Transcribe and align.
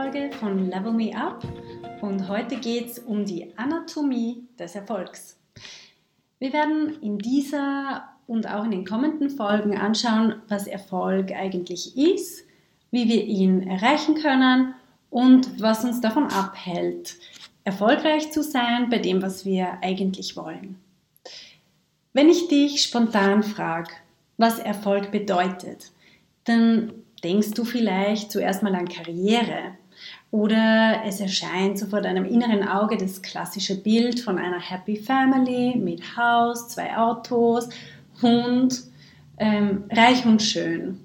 Folge 0.00 0.30
von 0.32 0.70
Level 0.70 0.92
Me 0.92 1.14
Up 1.14 1.44
und 2.00 2.26
heute 2.26 2.56
geht 2.56 2.86
es 2.86 2.98
um 3.00 3.26
die 3.26 3.52
Anatomie 3.58 4.48
des 4.58 4.74
Erfolgs. 4.74 5.36
Wir 6.38 6.54
werden 6.54 7.02
in 7.02 7.18
dieser 7.18 8.08
und 8.26 8.48
auch 8.50 8.64
in 8.64 8.70
den 8.70 8.86
kommenden 8.86 9.28
Folgen 9.28 9.76
anschauen, 9.76 10.36
was 10.48 10.66
Erfolg 10.66 11.32
eigentlich 11.32 11.98
ist, 11.98 12.46
wie 12.90 13.10
wir 13.10 13.22
ihn 13.24 13.68
erreichen 13.68 14.14
können 14.14 14.74
und 15.10 15.60
was 15.60 15.84
uns 15.84 16.00
davon 16.00 16.28
abhält, 16.28 17.16
erfolgreich 17.64 18.32
zu 18.32 18.42
sein 18.42 18.88
bei 18.88 19.00
dem, 19.00 19.20
was 19.20 19.44
wir 19.44 19.82
eigentlich 19.82 20.34
wollen. 20.34 20.76
Wenn 22.14 22.30
ich 22.30 22.48
dich 22.48 22.82
spontan 22.82 23.42
frage, 23.42 23.90
was 24.38 24.60
Erfolg 24.60 25.10
bedeutet, 25.10 25.92
dann 26.44 26.94
denkst 27.22 27.50
du 27.50 27.64
vielleicht 27.64 28.32
zuerst 28.32 28.62
mal 28.62 28.74
an 28.74 28.88
Karriere 28.88 29.74
oder 30.30 31.02
es 31.04 31.20
erscheint 31.20 31.78
so 31.78 31.86
vor 31.86 32.00
deinem 32.00 32.24
inneren 32.24 32.66
Auge 32.66 32.96
das 32.96 33.20
klassische 33.22 33.80
Bild 33.80 34.20
von 34.20 34.38
einer 34.38 34.60
Happy 34.60 34.96
Family 34.96 35.76
mit 35.76 36.16
Haus, 36.16 36.68
zwei 36.68 36.96
Autos, 36.96 37.68
Hund, 38.22 38.84
ähm, 39.38 39.84
reich 39.90 40.24
und 40.26 40.42
schön. 40.42 41.00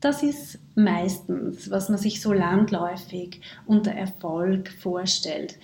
Das 0.00 0.22
ist 0.22 0.58
meistens, 0.74 1.70
was 1.70 1.88
man 1.88 1.98
sich 1.98 2.20
so 2.20 2.32
landläufig 2.32 3.40
unter 3.66 3.92
Erfolg 3.92 4.70
vorstellt. 4.70 5.58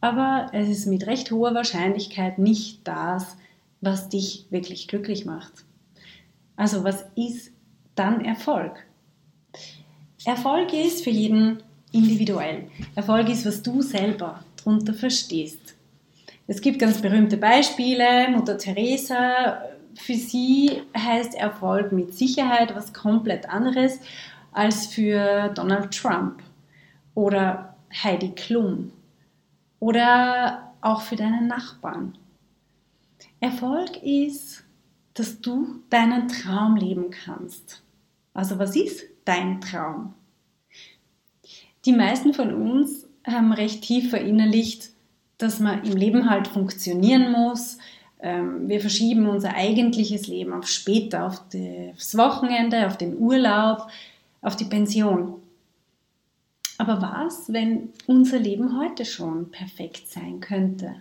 Aber 0.00 0.48
es 0.52 0.68
ist 0.68 0.86
mit 0.86 1.06
recht 1.06 1.30
hoher 1.30 1.54
Wahrscheinlichkeit 1.54 2.38
nicht 2.38 2.86
das, 2.86 3.36
was 3.80 4.08
dich 4.08 4.46
wirklich 4.50 4.88
glücklich 4.88 5.24
macht. 5.26 5.52
Also 6.56 6.84
was 6.84 7.04
ist 7.14 7.52
dann 7.94 8.24
Erfolg? 8.24 8.84
Erfolg 10.24 10.72
ist 10.72 11.04
für 11.04 11.10
jeden 11.10 11.62
individuell. 11.96 12.68
Erfolg 12.94 13.28
ist, 13.28 13.46
was 13.46 13.62
du 13.62 13.82
selber 13.82 14.44
darunter 14.56 14.94
verstehst. 14.94 15.74
Es 16.46 16.60
gibt 16.60 16.78
ganz 16.78 17.00
berühmte 17.00 17.36
Beispiele. 17.36 18.28
Mutter 18.30 18.58
Teresa, 18.58 19.62
für 19.94 20.14
sie 20.14 20.82
heißt 20.96 21.34
Erfolg 21.34 21.92
mit 21.92 22.14
Sicherheit 22.14 22.74
was 22.76 22.92
komplett 22.92 23.48
anderes 23.48 23.98
als 24.52 24.86
für 24.86 25.48
Donald 25.54 25.92
Trump 25.92 26.42
oder 27.14 27.76
Heidi 28.02 28.30
Klum 28.32 28.92
oder 29.80 30.72
auch 30.80 31.02
für 31.02 31.16
deinen 31.16 31.48
Nachbarn. 31.48 32.16
Erfolg 33.40 34.02
ist, 34.02 34.64
dass 35.14 35.40
du 35.40 35.80
deinen 35.90 36.28
Traum 36.28 36.76
leben 36.76 37.10
kannst. 37.10 37.82
Also 38.34 38.58
was 38.58 38.76
ist 38.76 39.04
dein 39.24 39.60
Traum? 39.60 40.14
Die 41.86 41.92
meisten 41.92 42.34
von 42.34 42.52
uns 42.52 43.06
haben 43.24 43.52
recht 43.52 43.82
tief 43.82 44.10
verinnerlicht, 44.10 44.90
dass 45.38 45.60
man 45.60 45.84
im 45.84 45.96
Leben 45.96 46.28
halt 46.28 46.48
funktionieren 46.48 47.30
muss. 47.30 47.78
Ähm, 48.18 48.68
wir 48.68 48.80
verschieben 48.80 49.28
unser 49.28 49.54
eigentliches 49.54 50.26
Leben 50.26 50.52
auf 50.52 50.66
später, 50.66 51.26
auf 51.26 51.42
das 51.48 52.16
Wochenende, 52.16 52.88
auf 52.88 52.96
den 52.96 53.16
Urlaub, 53.16 53.86
auf 54.42 54.56
die 54.56 54.64
Pension. 54.64 55.40
Aber 56.76 57.00
was, 57.00 57.52
wenn 57.52 57.90
unser 58.06 58.40
Leben 58.40 58.80
heute 58.80 59.04
schon 59.04 59.52
perfekt 59.52 60.08
sein 60.08 60.40
könnte? 60.40 60.96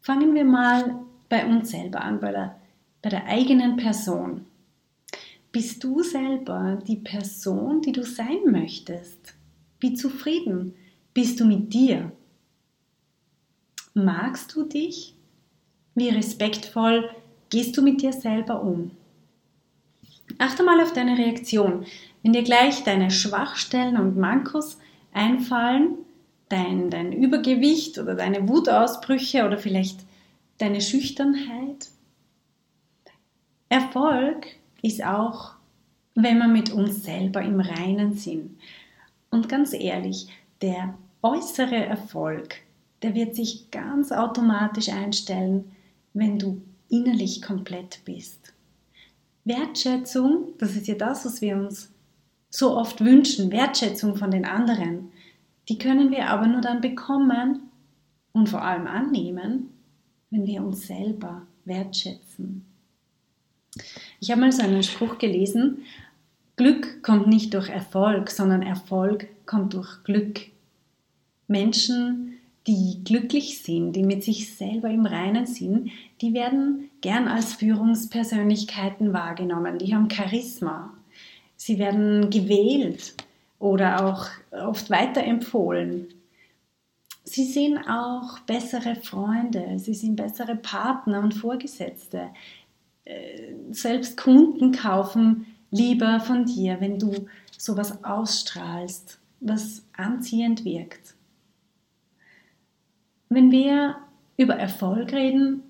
Fangen 0.00 0.34
wir 0.34 0.44
mal 0.44 0.96
bei 1.28 1.46
uns 1.46 1.70
selber 1.70 2.00
an, 2.00 2.18
bei 2.18 2.32
der, 2.32 2.56
bei 3.02 3.08
der 3.08 3.26
eigenen 3.26 3.76
Person. 3.76 4.46
Bist 5.52 5.84
du 5.84 6.02
selber 6.02 6.82
die 6.84 6.96
Person, 6.96 7.80
die 7.82 7.92
du 7.92 8.02
sein 8.02 8.40
möchtest? 8.50 9.34
Wie 9.84 9.92
zufrieden 9.92 10.74
bist 11.12 11.38
du 11.40 11.44
mit 11.44 11.74
dir? 11.74 12.10
Magst 13.92 14.56
du 14.56 14.62
dich? 14.62 15.14
Wie 15.94 16.08
respektvoll 16.08 17.10
gehst 17.50 17.76
du 17.76 17.82
mit 17.82 18.00
dir 18.00 18.14
selber 18.14 18.62
um? 18.62 18.92
Achte 20.38 20.62
mal 20.62 20.80
auf 20.80 20.94
deine 20.94 21.18
Reaktion. 21.18 21.84
Wenn 22.22 22.32
dir 22.32 22.44
gleich 22.44 22.82
deine 22.84 23.10
Schwachstellen 23.10 23.98
und 23.98 24.16
Mankos 24.16 24.78
einfallen, 25.12 25.98
dein, 26.48 26.88
dein 26.88 27.12
Übergewicht 27.12 27.98
oder 27.98 28.14
deine 28.14 28.48
Wutausbrüche 28.48 29.44
oder 29.44 29.58
vielleicht 29.58 30.00
deine 30.56 30.80
Schüchternheit. 30.80 31.90
Erfolg 33.68 34.46
ist 34.80 35.04
auch, 35.04 35.56
wenn 36.14 36.38
wir 36.38 36.48
mit 36.48 36.72
uns 36.72 37.04
selber 37.04 37.42
im 37.42 37.60
Reinen 37.60 38.14
sind. 38.14 38.56
Und 39.34 39.48
ganz 39.48 39.72
ehrlich, 39.72 40.28
der 40.62 40.96
äußere 41.20 41.74
Erfolg, 41.74 42.54
der 43.02 43.16
wird 43.16 43.34
sich 43.34 43.68
ganz 43.72 44.12
automatisch 44.12 44.90
einstellen, 44.90 45.72
wenn 46.12 46.38
du 46.38 46.62
innerlich 46.88 47.42
komplett 47.42 48.00
bist. 48.04 48.52
Wertschätzung, 49.42 50.52
das 50.58 50.76
ist 50.76 50.86
ja 50.86 50.94
das, 50.94 51.26
was 51.26 51.40
wir 51.40 51.56
uns 51.56 51.90
so 52.48 52.76
oft 52.76 53.04
wünschen, 53.04 53.50
Wertschätzung 53.50 54.14
von 54.14 54.30
den 54.30 54.44
anderen, 54.44 55.10
die 55.68 55.78
können 55.78 56.12
wir 56.12 56.28
aber 56.28 56.46
nur 56.46 56.60
dann 56.60 56.80
bekommen 56.80 57.62
und 58.34 58.48
vor 58.48 58.62
allem 58.62 58.86
annehmen, 58.86 59.70
wenn 60.30 60.46
wir 60.46 60.62
uns 60.62 60.86
selber 60.86 61.42
wertschätzen. 61.64 62.64
Ich 64.20 64.30
habe 64.30 64.42
mal 64.42 64.52
so 64.52 64.62
einen 64.62 64.84
Spruch 64.84 65.18
gelesen, 65.18 65.82
Glück 66.56 67.02
kommt 67.02 67.26
nicht 67.26 67.54
durch 67.54 67.68
Erfolg, 67.68 68.30
sondern 68.30 68.62
Erfolg 68.62 69.26
kommt 69.46 69.74
durch 69.74 70.04
Glück. 70.04 70.40
Menschen, 71.48 72.38
die 72.66 73.02
glücklich 73.04 73.62
sind, 73.62 73.92
die 73.92 74.04
mit 74.04 74.22
sich 74.22 74.54
selber 74.54 74.88
im 74.88 75.04
Reinen 75.04 75.46
sind, 75.46 75.90
die 76.20 76.32
werden 76.32 76.90
gern 77.00 77.28
als 77.28 77.54
Führungspersönlichkeiten 77.54 79.12
wahrgenommen. 79.12 79.78
Die 79.78 79.94
haben 79.94 80.08
Charisma. 80.08 80.94
Sie 81.56 81.78
werden 81.78 82.30
gewählt 82.30 83.14
oder 83.58 84.06
auch 84.06 84.26
oft 84.50 84.90
weiterempfohlen. 84.90 86.08
Sie 87.24 87.44
sind 87.44 87.78
auch 87.88 88.38
bessere 88.40 88.96
Freunde, 88.96 89.78
sie 89.78 89.94
sind 89.94 90.16
bessere 90.16 90.56
Partner 90.56 91.20
und 91.20 91.32
Vorgesetzte. 91.32 92.28
Äh, 93.06 93.54
selbst 93.70 94.16
Kunden 94.16 94.72
kaufen 94.72 95.46
lieber 95.74 96.20
von 96.20 96.46
dir, 96.46 96.80
wenn 96.80 96.98
du 96.98 97.26
sowas 97.58 98.04
ausstrahlst, 98.04 99.18
was 99.40 99.84
anziehend 99.96 100.64
wirkt. 100.64 101.14
Wenn 103.28 103.50
wir 103.50 103.96
über 104.36 104.54
Erfolg 104.54 105.12
reden, 105.12 105.62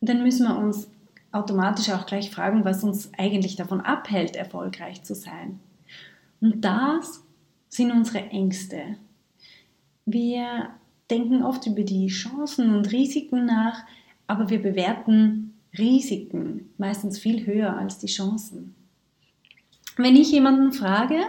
dann 0.00 0.24
müssen 0.24 0.48
wir 0.48 0.58
uns 0.58 0.90
automatisch 1.30 1.90
auch 1.90 2.06
gleich 2.06 2.30
fragen, 2.30 2.64
was 2.64 2.82
uns 2.82 3.12
eigentlich 3.16 3.54
davon 3.54 3.80
abhält, 3.80 4.34
erfolgreich 4.34 5.04
zu 5.04 5.14
sein. 5.14 5.60
Und 6.40 6.64
das 6.64 7.22
sind 7.68 7.92
unsere 7.92 8.28
Ängste. 8.30 8.96
Wir 10.04 10.70
denken 11.10 11.44
oft 11.44 11.66
über 11.66 11.84
die 11.84 12.08
Chancen 12.08 12.74
und 12.74 12.90
Risiken 12.90 13.46
nach, 13.46 13.84
aber 14.26 14.50
wir 14.50 14.60
bewerten 14.60 15.54
Risiken 15.78 16.70
meistens 16.76 17.20
viel 17.20 17.46
höher 17.46 17.76
als 17.76 17.98
die 17.98 18.08
Chancen. 18.08 18.74
Wenn 19.96 20.16
ich 20.16 20.32
jemanden 20.32 20.72
frage, 20.72 21.20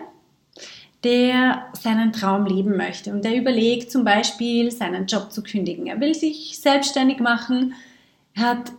der 1.04 1.68
seinen 1.74 2.14
Traum 2.14 2.46
leben 2.46 2.78
möchte 2.78 3.12
und 3.12 3.26
der 3.26 3.36
überlegt 3.36 3.92
zum 3.92 4.06
Beispiel 4.06 4.72
seinen 4.72 5.06
Job 5.06 5.32
zu 5.32 5.44
kündigen, 5.44 5.88
er 5.88 6.00
will 6.00 6.14
sich 6.14 6.60
selbstständig 6.60 7.20
machen, 7.20 7.74
hat 8.36 8.72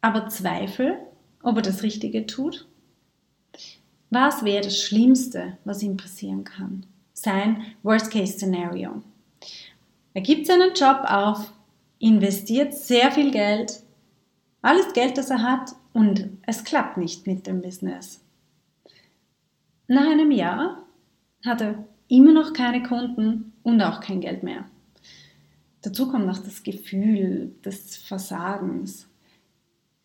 aber 0.00 0.28
Zweifel, 0.28 0.98
ob 1.42 1.56
er 1.56 1.62
das 1.62 1.82
Richtige 1.82 2.26
tut, 2.26 2.66
was 4.10 4.44
wäre 4.44 4.62
das 4.62 4.80
Schlimmste, 4.80 5.58
was 5.64 5.82
ihm 5.82 5.96
passieren 5.96 6.44
kann? 6.44 6.86
Sein 7.12 7.64
Worst-Case-Szenario. 7.82 9.02
Er 10.14 10.20
gibt 10.22 10.46
seinen 10.46 10.72
Job 10.74 11.00
auf, 11.04 11.52
investiert 11.98 12.72
sehr 12.74 13.10
viel 13.10 13.30
Geld, 13.30 13.80
alles 14.62 14.92
Geld, 14.92 15.18
das 15.18 15.30
er 15.30 15.42
hat, 15.42 15.72
und 15.92 16.30
es 16.46 16.64
klappt 16.64 16.96
nicht 16.96 17.26
mit 17.26 17.46
dem 17.46 17.60
Business. 17.60 18.20
Nach 19.88 20.06
einem 20.06 20.30
Jahr 20.30 20.86
hat 21.44 21.62
er 21.62 21.84
immer 22.08 22.32
noch 22.32 22.52
keine 22.52 22.82
Kunden 22.82 23.52
und 23.62 23.80
auch 23.80 24.00
kein 24.00 24.20
Geld 24.20 24.42
mehr. 24.42 24.66
Dazu 25.82 26.10
kommt 26.10 26.26
noch 26.26 26.38
das 26.38 26.62
Gefühl 26.62 27.54
des 27.64 27.96
Versagens. 27.96 29.06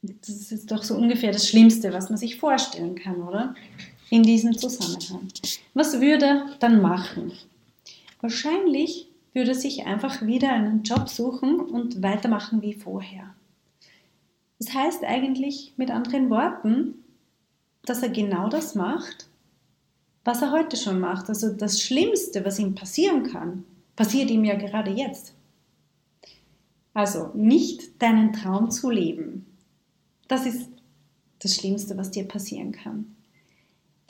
Das 0.01 0.51
ist 0.51 0.71
doch 0.71 0.83
so 0.83 0.95
ungefähr 0.95 1.31
das 1.31 1.47
Schlimmste, 1.47 1.91
was 1.91 2.09
man 2.09 2.17
sich 2.17 2.37
vorstellen 2.37 2.95
kann, 2.95 3.21
oder? 3.21 3.55
In 4.09 4.23
diesem 4.23 4.57
Zusammenhang. 4.57 5.27
Was 5.73 5.99
würde 5.99 6.25
er 6.25 6.45
dann 6.59 6.81
machen? 6.81 7.33
Wahrscheinlich 8.21 9.07
würde 9.33 9.51
er 9.51 9.55
sich 9.55 9.85
einfach 9.85 10.21
wieder 10.25 10.51
einen 10.51 10.83
Job 10.83 11.09
suchen 11.09 11.59
und 11.59 12.01
weitermachen 12.01 12.61
wie 12.61 12.73
vorher. 12.73 13.33
Das 14.59 14.73
heißt 14.73 15.03
eigentlich 15.03 15.73
mit 15.75 15.91
anderen 15.91 16.29
Worten, 16.29 16.95
dass 17.85 18.03
er 18.03 18.09
genau 18.09 18.47
das 18.47 18.75
macht, 18.75 19.27
was 20.23 20.41
er 20.41 20.51
heute 20.51 20.77
schon 20.77 20.99
macht. 20.99 21.29
Also 21.29 21.51
das 21.53 21.81
Schlimmste, 21.81 22.45
was 22.45 22.59
ihm 22.59 22.75
passieren 22.75 23.23
kann, 23.23 23.65
passiert 23.95 24.29
ihm 24.29 24.43
ja 24.43 24.55
gerade 24.55 24.91
jetzt. 24.91 25.33
Also 26.93 27.31
nicht 27.33 28.01
deinen 28.01 28.33
Traum 28.33 28.71
zu 28.71 28.89
leben. 28.89 29.45
Das 30.27 30.45
ist 30.45 30.69
das 31.39 31.55
Schlimmste, 31.55 31.97
was 31.97 32.11
dir 32.11 32.27
passieren 32.27 32.71
kann. 32.71 33.15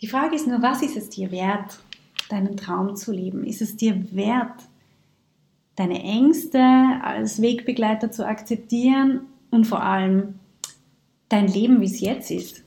Die 0.01 0.07
Frage 0.07 0.35
ist 0.35 0.47
nur, 0.47 0.61
was 0.61 0.81
ist 0.81 0.97
es 0.97 1.09
dir 1.09 1.31
wert, 1.31 1.79
deinen 2.29 2.57
Traum 2.57 2.95
zu 2.95 3.11
leben? 3.11 3.45
Ist 3.45 3.61
es 3.61 3.77
dir 3.77 4.13
wert, 4.13 4.67
deine 5.75 6.03
Ängste 6.03 6.61
als 7.01 7.41
Wegbegleiter 7.41 8.11
zu 8.11 8.27
akzeptieren 8.27 9.21
und 9.49 9.65
vor 9.65 9.81
allem 9.81 10.39
dein 11.29 11.47
Leben, 11.47 11.81
wie 11.81 11.85
es 11.85 12.01
jetzt 12.01 12.31
ist, 12.31 12.63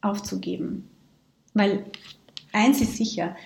aufzugeben? 0.00 0.88
Weil 1.54 1.84
eins 2.56 2.80
ist 2.80 2.96
sicher, 2.96 3.36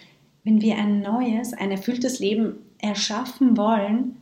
wenn 0.44 0.62
wir 0.62 0.76
ein 0.76 1.02
neues, 1.02 1.52
ein 1.52 1.70
erfülltes 1.70 2.18
Leben 2.20 2.58
erschaffen 2.78 3.56
wollen, 3.56 4.16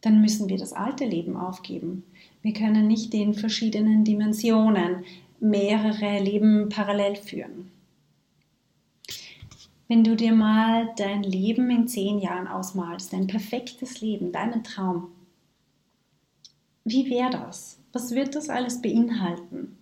dann 0.00 0.20
müssen 0.20 0.48
wir 0.48 0.58
das 0.58 0.72
alte 0.72 1.04
Leben 1.04 1.36
aufgeben. 1.36 2.04
Wir 2.42 2.52
können 2.52 2.88
nicht 2.88 3.14
in 3.14 3.34
verschiedenen 3.34 4.04
Dimensionen 4.04 5.04
mehrere 5.40 6.18
Leben 6.22 6.68
parallel 6.68 7.16
führen. 7.16 7.70
Wenn 9.88 10.02
du 10.02 10.16
dir 10.16 10.32
mal 10.32 10.90
dein 10.96 11.22
Leben 11.22 11.70
in 11.70 11.86
zehn 11.86 12.18
Jahren 12.18 12.48
ausmalst, 12.48 13.12
dein 13.12 13.26
perfektes 13.26 14.00
Leben, 14.00 14.32
deinen 14.32 14.64
Traum, 14.64 15.08
wie 16.84 17.08
wäre 17.08 17.30
das? 17.30 17.78
Was 17.92 18.14
wird 18.14 18.34
das 18.34 18.48
alles 18.48 18.82
beinhalten? 18.82 19.76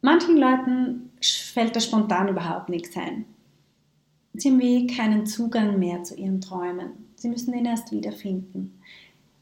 Manchen 0.00 0.36
Leuten 0.36 1.11
fällt 1.24 1.76
da 1.76 1.80
spontan 1.80 2.28
überhaupt 2.28 2.68
nichts 2.68 2.96
ein. 2.96 3.24
Sie 4.34 4.50
haben 4.50 4.60
wie 4.60 4.86
keinen 4.86 5.26
Zugang 5.26 5.78
mehr 5.78 6.02
zu 6.04 6.16
ihren 6.16 6.40
Träumen. 6.40 6.92
Sie 7.16 7.28
müssen 7.28 7.52
den 7.52 7.66
erst 7.66 7.92
wiederfinden. 7.92 8.80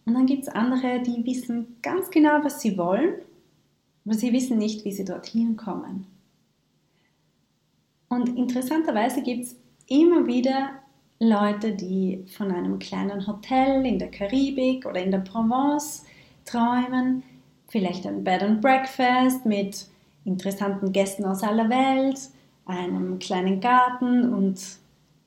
Und 0.04 0.14
dann 0.14 0.26
gibt 0.26 0.42
es 0.42 0.48
andere, 0.48 1.00
die 1.00 1.24
wissen 1.24 1.76
ganz 1.82 2.10
genau, 2.10 2.42
was 2.42 2.60
sie 2.60 2.76
wollen, 2.76 3.14
aber 4.04 4.14
sie 4.14 4.32
wissen 4.32 4.58
nicht, 4.58 4.84
wie 4.84 4.92
sie 4.92 5.04
dorthin 5.04 5.56
kommen. 5.56 6.06
Und 8.08 8.36
interessanterweise 8.36 9.22
gibt 9.22 9.44
es 9.44 9.56
immer 9.86 10.26
wieder 10.26 10.70
Leute, 11.20 11.72
die 11.72 12.24
von 12.36 12.50
einem 12.50 12.78
kleinen 12.78 13.26
Hotel 13.26 13.84
in 13.86 13.98
der 13.98 14.10
Karibik 14.10 14.86
oder 14.86 15.02
in 15.02 15.10
der 15.10 15.18
Provence 15.18 16.04
träumen, 16.44 17.22
vielleicht 17.68 18.06
ein 18.06 18.24
Bed 18.24 18.42
and 18.42 18.60
Breakfast 18.60 19.46
mit 19.46 19.86
interessanten 20.24 20.92
Gästen 20.92 21.24
aus 21.24 21.42
aller 21.42 21.68
Welt, 21.68 22.18
einem 22.66 23.18
kleinen 23.18 23.60
Garten 23.60 24.32
und 24.32 24.60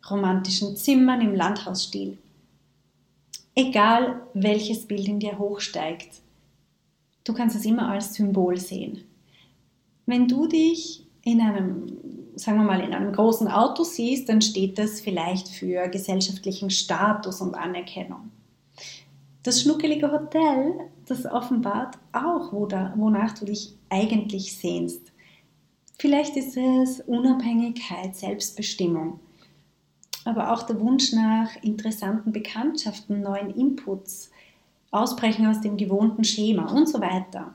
romantischen 0.10 0.76
Zimmern 0.76 1.22
im 1.22 1.36
Landhausstil. 1.36 2.18
Egal 3.56 4.22
welches 4.34 4.88
Bild 4.88 5.08
in 5.08 5.20
dir 5.20 5.38
hochsteigt, 5.38 6.22
du 7.24 7.34
kannst 7.34 7.56
es 7.56 7.66
immer 7.66 7.90
als 7.90 8.14
Symbol 8.14 8.58
sehen. 8.58 9.04
Wenn 10.06 10.28
du 10.28 10.48
dich 10.48 11.06
in 11.24 11.40
einem, 11.40 11.98
sagen 12.36 12.58
wir 12.58 12.66
mal, 12.66 12.82
in 12.82 12.94
einem 12.94 13.14
großen 13.14 13.48
Auto 13.48 13.84
siehst, 13.84 14.28
dann 14.28 14.42
steht 14.42 14.78
das 14.78 15.00
vielleicht 15.00 15.48
für 15.48 15.88
gesellschaftlichen 15.88 16.70
Status 16.70 17.42
und 17.42 17.56
Anerkennung. 17.56 18.32
Das 19.44 19.62
schnuckelige 19.62 20.12
Hotel, 20.12 20.74
das 21.06 21.26
offenbart 21.26 21.98
auch, 22.12 22.52
wonach 22.54 23.38
du 23.38 23.46
dich 23.46 23.74
eigentlich 23.94 24.58
sehnst. 24.58 25.12
Vielleicht 26.00 26.36
ist 26.36 26.58
es 26.58 27.00
Unabhängigkeit, 27.02 28.16
Selbstbestimmung 28.16 29.20
aber 30.26 30.54
auch 30.54 30.64
der 30.64 30.80
Wunsch 30.80 31.12
nach 31.14 31.56
interessanten 31.62 32.32
Bekanntschaften, 32.32 33.22
neuen 33.22 33.50
Inputs, 33.52 34.32
Ausbrechen 34.92 35.48
aus 35.48 35.62
dem 35.62 35.78
gewohnten 35.78 36.24
Schema 36.24 36.72
und 36.72 36.88
so 36.88 37.02
weiter. 37.02 37.54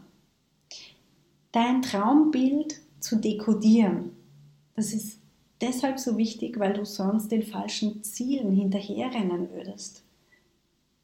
Dein 1.52 1.82
Traumbild 1.82 2.80
zu 3.00 3.16
dekodieren, 3.16 4.10
das 4.74 4.92
ist 4.92 5.20
deshalb 5.60 5.98
so 5.98 6.18
wichtig, 6.18 6.58
weil 6.58 6.72
du 6.72 6.84
sonst 6.84 7.32
den 7.32 7.42
falschen 7.42 8.02
Zielen 8.04 8.52
hinterherrennen 8.52 9.50
würdest. 9.50 10.04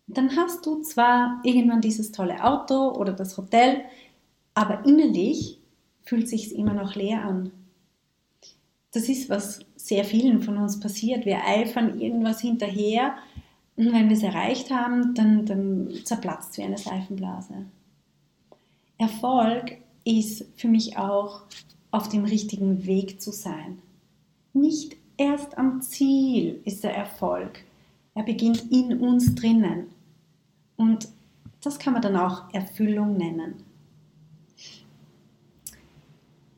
Dann 0.07 0.37
hast 0.37 0.67
du 0.67 0.83
zwar 0.83 1.41
irgendwann 1.45 1.81
dieses 1.81 2.13
tolle 2.13 2.45
Auto 2.45 2.91
oder 2.91 3.13
das 3.13 3.39
Hotel, 3.39 3.85
aber 4.55 4.85
innerlich 4.87 5.59
fühlt 6.03 6.29
sich 6.29 6.55
immer 6.57 6.75
noch 6.75 6.95
leer 6.95 7.25
an. 7.25 7.51
Das 8.93 9.09
ist 9.09 9.29
was 9.29 9.61
sehr 9.77 10.05
vielen 10.05 10.43
von 10.43 10.57
uns 10.57 10.79
passiert. 10.79 11.27
Wir 11.27 11.45
eifern 11.45 12.01
irgendwas 12.01 12.41
hinterher 12.41 13.17
und 13.77 13.93
wenn 13.93 14.09
wir 14.09 14.17
es 14.17 14.23
erreicht 14.23 14.71
haben, 14.71 15.15
dann, 15.15 15.47
dann 15.47 15.93
zerplatzt 16.05 16.57
wie 16.59 16.63
eine 16.63 16.79
Seifenblase. 16.79 17.67
Erfolg 18.99 19.79
ist 20.05 20.47
für 20.57 20.69
mich 20.69 20.97
auch 20.97 21.43
auf 21.91 22.09
dem 22.09 22.25
richtigen 22.25 22.87
Weg 22.87 23.21
zu 23.21 23.33
sein. 23.33 23.79
Nicht 24.53 24.97
erst 25.17 25.59
am 25.59 25.83
Ziel 25.83 26.61
ist 26.65 26.85
der 26.85 26.95
Erfolg. 26.95 27.65
Er 28.15 28.23
beginnt 28.23 28.71
in 28.71 29.01
uns 29.01 29.35
drinnen. 29.35 29.89
Und 30.77 31.09
das 31.61 31.79
kann 31.79 31.95
man 31.95 32.03
dann 32.03 32.17
auch 32.17 32.53
Erfüllung 32.53 33.17
nennen. 33.17 33.65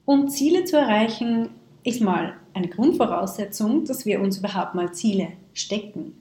Um 0.06 0.28
Ziele 0.28 0.64
zu 0.64 0.76
erreichen, 0.78 1.50
ist 1.82 2.00
mal 2.00 2.34
eine 2.54 2.68
Grundvoraussetzung, 2.68 3.84
dass 3.84 4.06
wir 4.06 4.20
uns 4.20 4.38
überhaupt 4.38 4.74
mal 4.74 4.92
Ziele 4.92 5.32
stecken. 5.52 6.14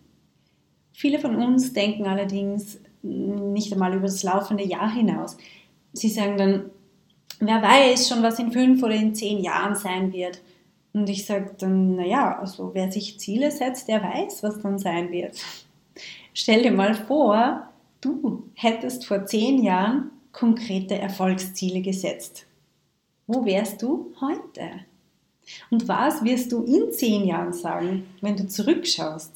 Viele 0.92 1.20
von 1.20 1.36
uns 1.36 1.72
denken 1.72 2.08
allerdings 2.08 2.80
nicht 3.04 3.72
einmal 3.72 3.94
über 3.94 4.08
das 4.08 4.24
laufende 4.24 4.64
Jahr 4.64 4.92
hinaus. 4.92 5.38
Sie 5.94 6.10
sagen 6.10 6.36
dann, 6.38 6.72
wer 7.40 7.62
weiß 7.62 8.10
schon, 8.10 8.24
was 8.24 8.40
in 8.40 8.52
fünf 8.52 8.82
oder 8.82 8.96
in 8.96 9.14
zehn 9.14 9.44
Jahren 9.44 9.76
sein 9.76 10.12
wird. 10.12 10.42
Und 10.94 11.08
ich 11.08 11.26
sage 11.26 11.52
dann, 11.60 11.96
naja, 11.98 12.40
also 12.40 12.72
wer 12.74 12.92
sich 12.92 13.20
Ziele 13.20 13.52
setzt, 13.52 13.88
der 13.88 14.02
weiß, 14.02 14.42
was 14.42 14.62
dann 14.62 14.80
sein 14.80 15.12
wird. 15.12 15.38
Stell 16.34 16.64
dir 16.64 16.72
mal 16.72 16.96
vor, 16.96 17.70
du 18.02 18.44
hättest 18.56 19.06
vor 19.06 19.26
zehn 19.26 19.62
Jahren 19.64 20.10
konkrete 20.32 20.98
Erfolgsziele 20.98 21.82
gesetzt. 21.82 22.45
Wo 23.28 23.46
wärst 23.46 23.82
du 23.82 24.14
heute? 24.22 24.86
Und 25.70 25.88
was 25.88 26.24
wirst 26.24 26.52
du 26.52 26.64
in 26.64 26.92
zehn 26.92 27.26
Jahren 27.26 27.54
sagen, 27.54 28.08
wenn 28.22 28.36
du 28.36 28.48
zurückschaust? 28.48 29.32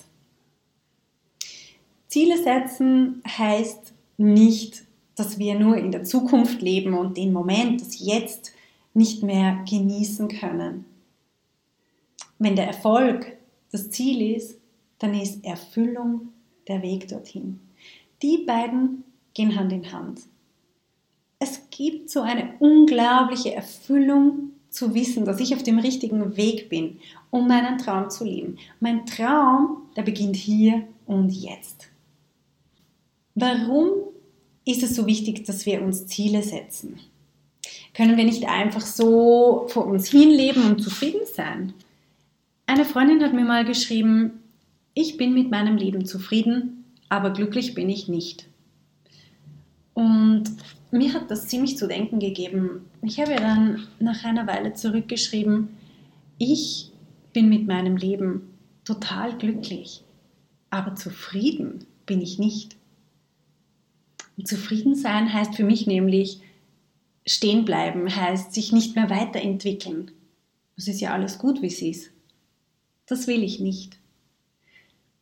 Ziele 2.08 2.42
setzen 2.42 3.22
heißt 3.26 3.94
nicht, 4.18 4.84
dass 5.16 5.38
wir 5.38 5.60
nur 5.60 5.78
in 5.78 5.92
der 5.92 6.04
Zukunft 6.04 6.62
leben 6.62 6.94
und 6.94 7.18
den 7.18 7.34
Moment, 7.34 7.82
das 7.82 8.00
Jetzt, 8.00 8.54
nicht 8.94 9.22
mehr 9.22 9.64
genießen 9.70 10.28
können. 10.28 10.86
Wenn 12.40 12.56
der 12.56 12.68
Erfolg 12.68 13.38
das 13.72 13.92
Ziel 13.92 14.36
ist, 14.36 14.60
dann 14.98 15.14
ist 15.14 15.44
Erfüllung 15.46 16.30
der 16.68 16.82
Weg 16.82 17.08
dorthin. 17.08 17.60
Die 18.22 18.40
beiden 18.40 19.04
gehen 19.34 19.56
Hand 19.56 19.72
in 19.72 19.92
Hand. 19.92 20.22
Es 21.40 21.70
gibt 21.70 22.10
so 22.10 22.22
eine 22.22 22.54
unglaubliche 22.60 23.54
Erfüllung 23.54 24.52
zu 24.70 24.94
wissen, 24.94 25.26
dass 25.26 25.40
ich 25.40 25.56
auf 25.56 25.64
dem 25.64 25.80
richtigen 25.80 26.36
Weg 26.36 26.70
bin, 26.70 27.00
um 27.32 27.48
meinen 27.48 27.78
Traum 27.78 28.10
zu 28.10 28.26
leben. 28.26 28.58
Mein 28.82 29.06
Traum, 29.06 29.84
der 29.96 30.04
beginnt 30.04 30.36
hier 30.36 30.84
und 31.06 31.30
jetzt. 31.32 31.88
Warum 33.36 33.90
ist 34.66 34.84
es 34.84 34.96
so 34.96 35.08
wichtig, 35.08 35.46
dass 35.46 35.66
wir 35.66 35.82
uns 35.82 36.08
Ziele 36.08 36.44
setzen? 36.44 37.00
Können 37.94 38.18
wir 38.18 38.26
nicht 38.26 38.48
einfach 38.48 38.82
so 38.82 39.66
vor 39.70 39.88
uns 39.88 40.10
hinleben 40.10 40.64
und 40.66 40.82
zufrieden 40.82 41.22
sein? 41.34 41.74
Eine 42.68 42.86
Freundin 42.86 43.24
hat 43.24 43.34
mir 43.34 43.46
mal 43.46 43.66
geschrieben, 43.66 44.44
ich 44.94 45.18
bin 45.18 45.34
mit 45.34 45.50
meinem 45.50 45.78
Leben 45.78 46.06
zufrieden, 46.06 46.84
aber 47.08 47.32
glücklich 47.32 47.74
bin 47.74 47.90
ich 47.90 48.08
nicht. 48.08 48.48
Und 49.94 50.52
mir 50.92 51.14
hat 51.14 51.30
das 51.30 51.48
ziemlich 51.48 51.78
zu 51.78 51.88
denken 51.88 52.20
gegeben. 52.20 52.90
Ich 53.02 53.20
habe 53.20 53.32
ja 53.32 53.40
dann 53.40 53.88
nach 54.00 54.24
einer 54.24 54.48
Weile 54.48 54.74
zurückgeschrieben, 54.74 55.70
ich 56.38 56.92
bin 57.34 57.50
mit 57.50 57.68
meinem 57.68 57.98
Leben 57.98 58.58
total 58.86 59.38
glücklich, 59.38 60.04
aber 60.70 60.96
zufrieden 60.96 61.86
bin 62.06 62.22
ich 62.22 62.40
nicht. 62.40 62.76
Und 64.38 64.48
zufrieden 64.48 64.96
sein 64.96 65.32
heißt 65.32 65.56
für 65.56 65.64
mich 65.64 65.86
nämlich 65.86 66.42
stehen 67.28 67.66
bleiben, 67.66 68.16
heißt 68.16 68.54
sich 68.54 68.72
nicht 68.72 68.96
mehr 68.96 69.10
weiterentwickeln. 69.10 70.12
Es 70.76 70.88
ist 70.88 71.02
ja 71.02 71.14
alles 71.14 71.38
gut, 71.38 71.62
wie 71.62 71.68
es 71.68 71.82
ist. 71.82 72.12
Das 73.06 73.28
will 73.28 73.44
ich 73.44 73.60
nicht. 73.60 73.98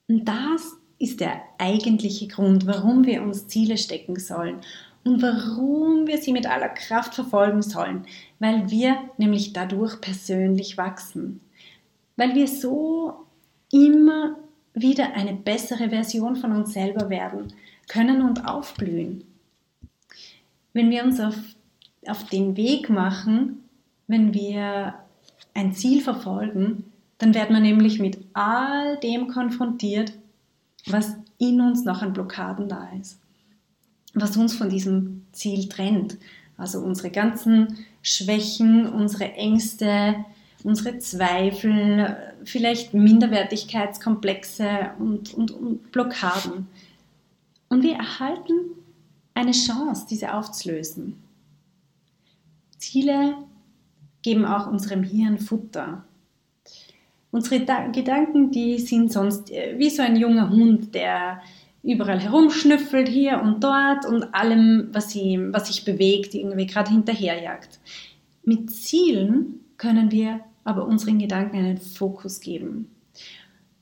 Und 0.08 0.26
das 0.26 0.78
ist 1.00 1.20
der 1.20 1.42
eigentliche 1.58 2.28
Grund, 2.28 2.68
warum 2.68 3.06
wir 3.06 3.24
uns 3.24 3.48
Ziele 3.48 3.78
stecken 3.78 4.20
sollen 4.20 4.62
und 5.08 5.22
warum 5.22 6.06
wir 6.06 6.18
sie 6.18 6.34
mit 6.34 6.48
aller 6.48 6.68
Kraft 6.68 7.16
verfolgen 7.16 7.62
sollen, 7.62 8.06
weil 8.40 8.70
wir 8.70 8.98
nämlich 9.18 9.54
dadurch 9.54 10.02
persönlich 10.02 10.78
wachsen, 10.78 11.40
weil 12.18 12.36
wir 12.36 12.48
so 12.48 13.26
immer 13.72 14.36
wieder 14.74 15.14
eine 15.14 15.34
bessere 15.34 15.90
Version 15.90 16.36
von 16.36 16.52
uns 16.52 16.74
selber 16.74 17.10
werden 17.10 17.54
können 17.88 18.22
und 18.22 18.48
aufblühen. 18.48 19.24
Wenn 20.74 20.90
wir 20.90 21.06
uns 21.06 21.22
auf, 21.22 21.38
auf 22.06 22.26
den 22.26 22.58
Weg 22.58 22.90
machen, 22.90 23.64
wenn 24.08 24.34
wir 24.34 24.94
ein 25.54 25.74
Ziel 25.74 26.02
verfolgen, 26.02 26.84
dann 27.18 27.34
werden 27.34 27.56
wir 27.56 27.62
nämlich 27.62 28.00
mit 28.00 28.20
all 28.34 28.98
dem 28.98 29.30
konfrontiert, 29.30 30.12
was 30.86 31.16
in 31.38 31.62
uns 31.62 31.86
noch 31.86 32.02
an 32.02 32.12
Blockaden 32.12 32.68
da 32.68 32.90
ist, 33.00 33.20
was 34.14 34.38
uns 34.38 34.56
von 34.56 34.70
diesem 34.70 35.26
Ziel 35.32 35.70
trennt. 35.70 36.18
Also 36.58 36.80
unsere 36.80 37.12
ganzen 37.12 37.86
Schwächen, 38.02 38.88
unsere 38.92 39.34
Ängste, 39.34 40.16
unsere 40.64 40.98
Zweifel, 41.00 42.18
vielleicht 42.44 42.94
Minderwertigkeitskomplexe 42.94 44.92
und, 45.00 45.34
und, 45.34 45.52
und 45.52 45.92
Blockaden. 45.92 46.68
Und 47.70 47.84
wir 47.84 47.96
erhalten 47.96 48.54
eine 49.34 49.52
Chance, 49.52 50.08
diese 50.10 50.34
aufzulösen. 50.34 51.22
Ziele 52.78 53.36
geben 54.24 54.46
auch 54.46 54.68
unserem 54.68 55.04
Hirn 55.04 55.38
Futter. 55.38 56.04
Unsere 57.32 57.60
Gedanken, 57.92 58.52
die 58.52 58.80
sind 58.80 59.12
sonst 59.12 59.52
äh, 59.52 59.76
wie 59.78 59.90
so 59.90 60.02
ein 60.02 60.16
junger 60.16 60.50
Hund, 60.50 60.96
der 60.96 61.42
überall 61.88 62.20
herumschnüffelt, 62.20 63.08
hier 63.08 63.42
und 63.42 63.64
dort 63.64 64.06
und 64.06 64.36
allem, 64.36 64.90
was, 64.92 65.16
ihm, 65.16 65.54
was 65.54 65.68
sich 65.68 65.86
bewegt, 65.86 66.36
irgendwie 66.36 66.68
gerade 66.68 66.92
hinterherjagt. 66.92 67.80
Mit 68.44 68.70
Zielen 68.70 69.62
können 69.78 70.12
wir 70.12 70.42
aber 70.66 70.86
unseren 70.86 71.18
Gedanken 71.18 71.58
einen 71.58 71.78
Fokus 71.78 72.42
geben. 72.42 72.90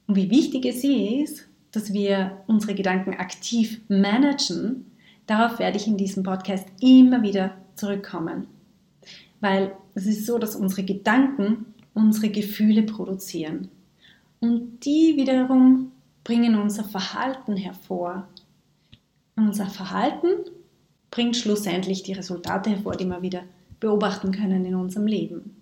Und 0.07 0.15
wie 0.15 0.29
wichtig 0.29 0.65
es 0.65 0.83
ist, 0.83 1.47
dass 1.71 1.93
wir 1.93 2.43
unsere 2.45 2.75
Gedanken 2.75 3.15
aktiv 3.15 3.81
managen, 3.87 4.85
darauf 5.25 5.57
werde 5.57 5.77
ich 5.77 5.87
in 5.87 5.97
diesem 5.97 6.21
Podcast 6.21 6.67
immer 6.79 7.23
wieder 7.23 7.55
zurückkommen. 7.73 8.45
Weil 9.41 9.73
es 9.95 10.05
ist 10.05 10.27
so, 10.27 10.37
dass 10.37 10.55
unsere 10.55 10.83
Gedanken 10.83 11.65
unsere 11.95 12.29
Gefühle 12.29 12.83
produzieren. 12.83 13.69
Und 14.39 14.85
die 14.85 15.15
wiederum 15.15 15.91
bringen 16.25 16.59
unser 16.59 16.83
Verhalten 16.83 17.55
hervor. 17.55 18.27
Unser 19.37 19.67
Verhalten 19.67 20.33
bringt 21.11 21.37
schlussendlich 21.37 22.03
die 22.03 22.13
Resultate 22.13 22.71
hervor, 22.71 22.97
die 22.97 23.05
wir 23.05 23.21
wieder 23.21 23.43
beobachten 23.79 24.33
können 24.33 24.65
in 24.65 24.75
unserem 24.75 25.07
Leben. 25.07 25.55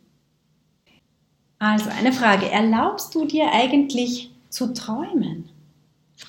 Also 1.60 1.90
eine 1.92 2.14
Frage, 2.14 2.50
erlaubst 2.50 3.14
du 3.14 3.26
dir 3.26 3.52
eigentlich 3.52 4.32
zu 4.50 4.74
träumen? 4.74 5.50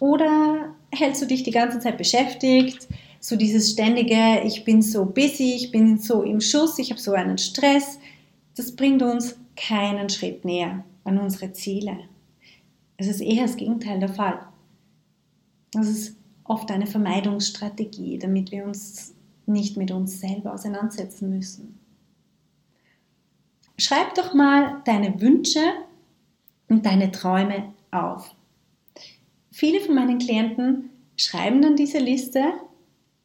Oder 0.00 0.75
hältst 0.91 1.23
du 1.23 1.26
dich 1.26 1.45
die 1.45 1.50
ganze 1.50 1.79
Zeit 1.79 1.97
beschäftigt? 1.97 2.88
So 3.21 3.37
dieses 3.37 3.71
ständige, 3.71 4.43
ich 4.45 4.64
bin 4.64 4.83
so 4.83 5.05
busy, 5.05 5.55
ich 5.55 5.71
bin 5.71 5.99
so 5.99 6.23
im 6.23 6.41
Schuss, 6.41 6.79
ich 6.79 6.91
habe 6.91 7.00
so 7.00 7.12
einen 7.12 7.38
Stress. 7.38 7.99
Das 8.57 8.75
bringt 8.75 9.03
uns 9.03 9.37
keinen 9.57 10.09
Schritt 10.09 10.45
näher 10.45 10.85
an 11.05 11.19
unsere 11.19 11.53
Ziele. 11.53 11.99
Es 12.96 13.08
ist 13.08 13.20
eher 13.20 13.42
das 13.42 13.56
Gegenteil 13.56 13.98
der 13.98 14.08
Fall. 14.08 14.46
Das 15.72 15.88
ist 15.88 16.16
oft 16.44 16.70
eine 16.70 16.86
Vermeidungsstrategie, 16.86 18.18
damit 18.18 18.52
wir 18.52 18.64
uns 18.64 19.14
nicht 19.46 19.76
mit 19.76 19.90
uns 19.90 20.20
selber 20.20 20.54
auseinandersetzen 20.54 21.30
müssen. 21.30 21.78
Schreib 23.76 24.14
doch 24.14 24.34
mal 24.34 24.82
deine 24.84 25.20
Wünsche 25.20 25.60
und 26.68 26.86
deine 26.86 27.10
Träume 27.10 27.72
auf. 27.90 28.34
Viele 29.50 29.80
von 29.80 29.94
meinen 29.94 30.18
Klienten 30.18 30.90
schreiben 31.16 31.60
dann 31.62 31.76
diese 31.76 31.98
Liste 31.98 32.52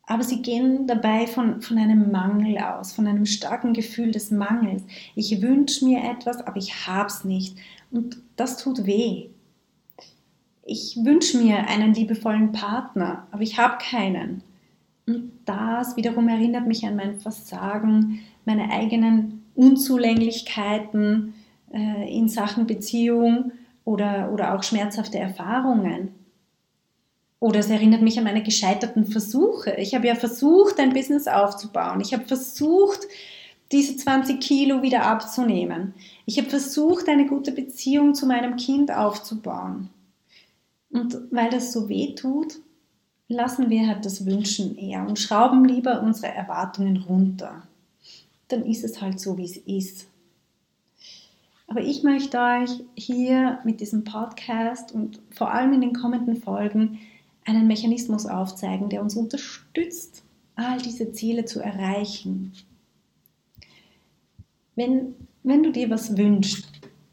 aber 0.09 0.23
sie 0.23 0.41
gehen 0.41 0.87
dabei 0.87 1.27
von, 1.27 1.61
von 1.61 1.77
einem 1.77 2.11
Mangel 2.11 2.57
aus, 2.57 2.93
von 2.93 3.05
einem 3.05 3.27
starken 3.27 3.73
Gefühl 3.73 4.09
des 4.09 4.31
Mangels. 4.31 4.81
Ich 5.13 5.39
wünsche 5.39 5.85
mir 5.85 6.03
etwas, 6.03 6.37
aber 6.37 6.57
ich 6.57 6.87
habe 6.87 7.05
es 7.05 7.23
nicht. 7.23 7.55
Und 7.91 8.17
das 8.35 8.57
tut 8.57 8.87
weh. 8.87 9.29
Ich 10.71 11.03
wünsche 11.03 11.39
mir 11.39 11.67
einen 11.67 11.95
liebevollen 11.95 12.51
Partner, 12.51 13.25
aber 13.31 13.41
ich 13.41 13.57
habe 13.57 13.79
keinen. 13.81 14.43
Und 15.07 15.31
das 15.45 15.97
wiederum 15.97 16.27
erinnert 16.27 16.67
mich 16.67 16.85
an 16.85 16.95
mein 16.95 17.19
Versagen, 17.19 18.19
meine 18.45 18.69
eigenen 18.69 19.45
Unzulänglichkeiten 19.55 21.33
äh, 21.73 22.15
in 22.15 22.29
Sachen 22.29 22.67
Beziehung 22.67 23.51
oder, 23.83 24.31
oder 24.31 24.53
auch 24.53 24.61
schmerzhafte 24.61 25.17
Erfahrungen. 25.17 26.13
Oder 27.39 27.61
es 27.61 27.71
erinnert 27.71 28.03
mich 28.03 28.19
an 28.19 28.25
meine 28.25 28.43
gescheiterten 28.43 29.07
Versuche. 29.07 29.73
Ich 29.79 29.95
habe 29.95 30.05
ja 30.05 30.13
versucht, 30.13 30.79
ein 30.79 30.93
Business 30.93 31.27
aufzubauen. 31.27 31.99
Ich 31.99 32.13
habe 32.13 32.25
versucht, 32.25 33.07
diese 33.71 33.97
20 33.97 34.39
Kilo 34.39 34.83
wieder 34.83 35.07
abzunehmen. 35.07 35.95
Ich 36.27 36.37
habe 36.37 36.47
versucht, 36.47 37.09
eine 37.09 37.25
gute 37.25 37.53
Beziehung 37.53 38.13
zu 38.13 38.27
meinem 38.27 38.55
Kind 38.55 38.91
aufzubauen. 38.91 39.89
Und 40.91 41.17
weil 41.31 41.49
das 41.49 41.71
so 41.71 41.87
weh 41.87 42.15
tut, 42.15 42.59
lassen 43.27 43.69
wir 43.69 43.87
halt 43.87 44.05
das 44.05 44.25
Wünschen 44.25 44.75
eher 44.77 45.07
und 45.07 45.19
schrauben 45.19 45.63
lieber 45.65 46.01
unsere 46.01 46.33
Erwartungen 46.33 46.97
runter. 46.97 47.63
Dann 48.47 48.65
ist 48.65 48.83
es 48.83 49.01
halt 49.01 49.19
so, 49.19 49.37
wie 49.37 49.45
es 49.45 49.57
ist. 49.57 50.07
Aber 51.67 51.81
ich 51.81 52.01
möchte 52.01 52.39
euch 52.39 52.83
hier 52.95 53.59
mit 53.63 53.79
diesem 53.79 54.03
Podcast 54.03 54.91
und 54.91 55.19
vor 55.29 55.53
allem 55.53 55.73
in 55.73 55.81
den 55.81 55.93
kommenden 55.93 56.35
Folgen 56.35 56.97
einen 57.45 57.67
Mechanismus 57.67 58.25
aufzeigen, 58.25 58.89
der 58.89 59.03
uns 59.03 59.15
unterstützt, 59.15 60.23
all 60.55 60.81
diese 60.81 61.11
Ziele 61.11 61.45
zu 61.45 61.59
erreichen. 61.59 62.53
Wenn, 64.75 65.13
wenn 65.43 65.61
du 65.61 65.71
dir 65.71 65.91
was 65.91 66.17
wünschst, 66.17 66.67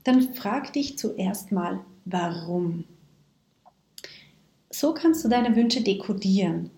dann 0.04 0.34
frag 0.34 0.72
dich 0.72 0.96
zuerst 0.96 1.52
mal, 1.52 1.80
warum. 2.06 2.84
So 4.78 4.92
kannst 4.92 5.24
du 5.24 5.28
deine 5.28 5.56
Wünsche 5.56 5.80
dekodieren 5.80 6.68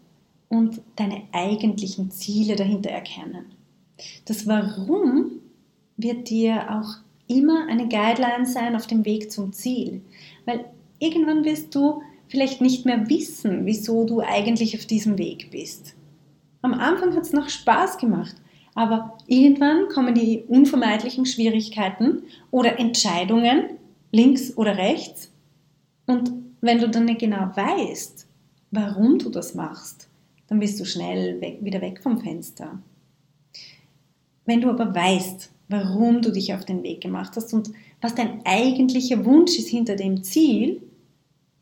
und 0.49 0.81
deine 0.95 1.23
eigentlichen 1.33 2.13
Ziele 2.13 2.55
dahinter 2.55 2.91
erkennen. 2.91 3.47
Das 4.25 4.47
Warum 4.47 5.41
wird 5.97 6.31
dir 6.31 6.71
auch 6.71 6.99
immer 7.27 7.67
eine 7.67 7.89
Guideline 7.89 8.47
sein 8.47 8.77
auf 8.77 8.87
dem 8.87 9.05
Weg 9.05 9.33
zum 9.33 9.53
Ziel, 9.53 10.01
weil 10.47 10.67
irgendwann 11.01 11.45
wirst 11.45 11.75
du 11.75 12.01
vielleicht 12.29 12.61
nicht 12.61 12.87
mehr 12.87 13.11
wissen, 13.11 13.67
wieso 13.67 14.05
du 14.05 14.21
eigentlich 14.21 14.79
auf 14.79 14.87
diesem 14.87 15.19
Weg 15.19 15.51
bist. 15.51 15.97
Am 16.63 16.75
Anfang 16.75 17.17
hat 17.17 17.25
es 17.25 17.33
noch 17.33 17.49
Spaß 17.49 17.99
gemacht, 17.99 18.37
aber 18.77 19.19
irgendwann 19.27 19.89
kommen 19.89 20.15
die 20.15 20.45
unvermeidlichen 20.47 21.27
Schwierigkeiten 21.27 22.23
oder 22.53 22.79
Entscheidungen, 22.79 23.71
links 24.13 24.57
oder 24.57 24.77
rechts. 24.77 25.33
Und 26.07 26.48
wenn 26.61 26.79
du 26.79 26.89
dann 26.89 27.05
nicht 27.05 27.21
genau 27.21 27.51
weißt, 27.55 28.27
warum 28.71 29.19
du 29.19 29.31
das 29.31 29.55
machst, 29.55 30.09
dann 30.49 30.61
bist 30.61 30.81
du 30.81 30.85
schnell 30.85 31.41
weg, 31.41 31.59
wieder 31.61 31.81
weg 31.81 32.03
vom 32.03 32.19
Fenster. 32.21 32.79
Wenn 34.45 34.61
du 34.61 34.71
aber 34.71 34.95
weißt, 34.95 35.51
warum 35.69 36.23
du 36.23 36.33
dich 36.33 36.55
auf 36.55 36.65
den 36.65 36.83
Weg 36.83 37.03
gemacht 37.03 37.35
hast 37.37 37.53
und 37.53 37.71
was 38.01 38.15
dein 38.15 38.45
eigentlicher 38.47 39.25
Wunsch 39.25 39.59
ist 39.59 39.69
hinter 39.69 39.97
dem 39.97 40.23
Ziel, 40.23 40.83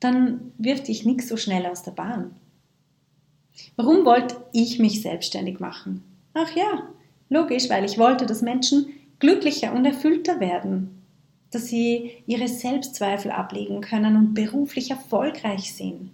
dann 0.01 0.53
wirft 0.59 0.89
dich 0.89 1.05
nichts 1.05 1.29
so 1.29 1.37
schnell 1.37 1.67
aus 1.67 1.83
der 1.83 1.93
Bahn. 1.93 2.37
Warum 3.77 4.05
wollte 4.05 4.37
ich 4.53 4.79
mich 4.79 5.03
selbstständig 5.03 5.61
machen? 5.61 6.03
Ach 6.35 6.55
ja, 6.55 6.89
logisch, 7.29 7.69
weil 7.71 7.85
ich 7.85 7.99
wollte, 7.99 8.27
dass 8.27 8.43
Menschen 8.43 8.87
glücklicher 9.19 9.73
und 9.73 9.85
erfüllter 9.85 10.41
werden, 10.41 10.96
dass 11.51 11.69
sie 11.69 12.23
ihre 12.27 12.49
Selbstzweifel 12.49 13.31
ablegen 13.31 13.81
können 13.81 14.17
und 14.17 14.35
beruflich 14.35 14.91
erfolgreich 14.91 15.75
sind. 15.75 16.11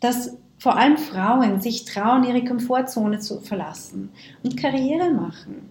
dass 0.00 0.36
vor 0.58 0.76
allem 0.76 0.96
Frauen 0.96 1.60
sich 1.60 1.84
trauen, 1.84 2.24
ihre 2.24 2.44
Komfortzone 2.44 3.18
zu 3.20 3.40
verlassen 3.40 4.10
und 4.42 4.56
Karriere 4.56 5.10
machen. 5.10 5.70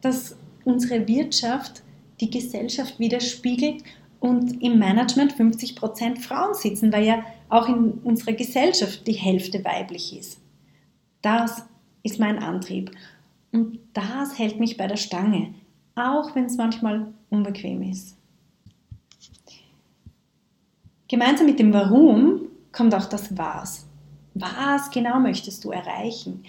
Dass 0.00 0.36
unsere 0.64 1.06
Wirtschaft 1.08 1.82
die 2.20 2.30
Gesellschaft 2.30 2.98
widerspiegelt 2.98 3.82
und 4.20 4.62
im 4.62 4.78
Management 4.78 5.34
50% 5.34 6.20
Frauen 6.20 6.54
sitzen, 6.54 6.92
weil 6.92 7.04
ja 7.04 7.24
auch 7.48 7.68
in 7.68 7.92
unserer 8.04 8.32
Gesellschaft 8.32 9.06
die 9.06 9.12
Hälfte 9.12 9.64
weiblich 9.64 10.18
ist. 10.18 10.38
Das 11.22 11.64
ist 12.02 12.18
mein 12.18 12.38
Antrieb 12.38 12.90
und 13.52 13.78
das 13.92 14.38
hält 14.38 14.58
mich 14.58 14.76
bei 14.76 14.86
der 14.86 14.96
Stange, 14.96 15.54
auch 15.96 16.34
wenn 16.34 16.44
es 16.44 16.56
manchmal 16.56 17.12
unbequem 17.30 17.82
ist. 17.82 18.16
Gemeinsam 21.08 21.46
mit 21.46 21.58
dem 21.58 21.72
Warum 21.72 22.42
kommt 22.72 22.94
auch 22.94 23.06
das 23.06 23.36
Was. 23.36 23.86
Was 24.34 24.90
genau 24.90 25.18
möchtest 25.18 25.64
du 25.64 25.70
erreichen? 25.70 26.44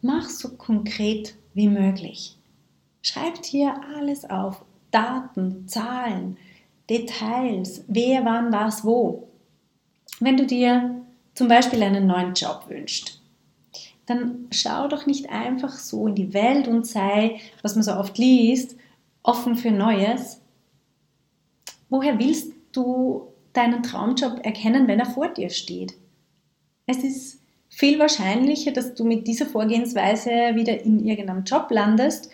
Mach 0.00 0.28
so 0.28 0.56
konkret 0.56 1.34
wie 1.54 1.68
möglich. 1.68 2.36
Schreib 3.02 3.42
dir 3.42 3.74
alles 3.96 4.28
auf. 4.28 4.64
Daten, 4.90 5.66
Zahlen, 5.66 6.36
Details, 6.88 7.84
wer, 7.88 8.24
wann, 8.24 8.52
was, 8.52 8.84
wo. 8.84 9.28
Wenn 10.20 10.36
du 10.36 10.46
dir 10.46 11.00
zum 11.34 11.48
Beispiel 11.48 11.82
einen 11.82 12.06
neuen 12.06 12.34
Job 12.34 12.66
wünschst, 12.68 13.20
dann 14.06 14.48
schau 14.50 14.88
doch 14.88 15.06
nicht 15.06 15.30
einfach 15.30 15.70
so 15.70 16.06
in 16.06 16.14
die 16.14 16.34
Welt 16.34 16.68
und 16.68 16.86
sei, 16.86 17.40
was 17.62 17.74
man 17.74 17.82
so 17.82 17.94
oft 17.94 18.18
liest, 18.18 18.76
offen 19.22 19.56
für 19.56 19.70
Neues. 19.70 20.40
Woher 21.88 22.18
willst 22.18 22.52
du 22.72 23.28
deinen 23.52 23.82
Traumjob 23.82 24.44
erkennen, 24.44 24.88
wenn 24.88 25.00
er 25.00 25.06
vor 25.06 25.28
dir 25.28 25.50
steht? 25.50 25.94
Es 26.86 26.98
ist 26.98 27.40
viel 27.68 27.98
wahrscheinlicher, 27.98 28.72
dass 28.72 28.94
du 28.94 29.04
mit 29.04 29.26
dieser 29.26 29.46
Vorgehensweise 29.46 30.30
wieder 30.54 30.80
in 30.82 31.04
irgendeinem 31.06 31.44
Job 31.44 31.68
landest 31.70 32.30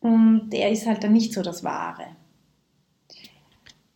und 0.00 0.50
der 0.50 0.70
ist 0.70 0.86
halt 0.86 1.04
dann 1.04 1.12
nicht 1.12 1.32
so 1.32 1.42
das 1.42 1.64
Wahre. 1.64 2.04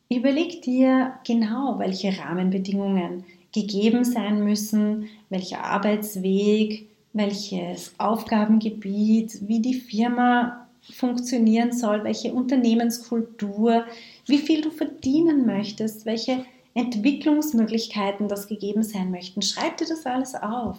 Überleg 0.08 0.62
dir 0.62 1.14
genau, 1.24 1.78
welche 1.78 2.18
Rahmenbedingungen 2.18 3.24
gegeben 3.52 4.04
sein 4.04 4.42
müssen, 4.42 5.08
welcher 5.28 5.64
Arbeitsweg, 5.64 6.88
welches 7.12 7.94
Aufgabengebiet, 7.98 9.46
wie 9.46 9.60
die 9.60 9.74
Firma 9.74 10.68
funktionieren 10.82 11.72
soll, 11.72 12.04
welche 12.04 12.32
Unternehmenskultur, 12.32 13.84
wie 14.26 14.38
viel 14.38 14.62
du 14.62 14.70
verdienen 14.70 15.46
möchtest, 15.46 16.06
welche 16.06 16.44
Entwicklungsmöglichkeiten 16.74 18.28
das 18.28 18.48
gegeben 18.48 18.82
sein 18.82 19.10
möchten. 19.10 19.42
Schreib 19.42 19.76
dir 19.76 19.86
das 19.86 20.06
alles 20.06 20.34
auf. 20.34 20.78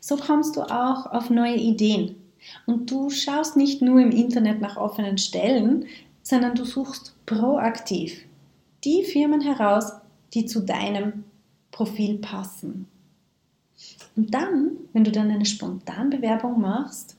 So 0.00 0.16
kommst 0.16 0.56
du 0.56 0.62
auch 0.62 1.06
auf 1.06 1.30
neue 1.30 1.56
Ideen. 1.56 2.16
Und 2.66 2.90
du 2.90 3.10
schaust 3.10 3.56
nicht 3.56 3.82
nur 3.82 4.00
im 4.00 4.10
Internet 4.10 4.60
nach 4.60 4.76
offenen 4.76 5.18
Stellen, 5.18 5.86
sondern 6.22 6.54
du 6.54 6.64
suchst 6.64 7.14
proaktiv 7.26 8.24
die 8.84 9.04
Firmen 9.04 9.40
heraus, 9.40 9.92
die 10.32 10.46
zu 10.46 10.60
deinem 10.60 11.24
Profil 11.70 12.18
passen. 12.18 12.86
Und 14.16 14.34
dann, 14.34 14.72
wenn 14.92 15.04
du 15.04 15.12
dann 15.12 15.30
eine 15.30 15.44
Spontanbewerbung 15.44 16.60
machst, 16.60 17.16